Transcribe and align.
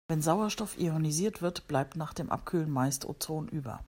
Wenn 0.07 0.23
Sauerstoff 0.23 0.79
ionisiert 0.79 1.43
wird, 1.43 1.67
bleibt 1.67 1.95
nach 1.95 2.13
dem 2.15 2.31
Abkühlen 2.31 2.71
meist 2.71 3.05
Ozon 3.07 3.47
über. 3.47 3.79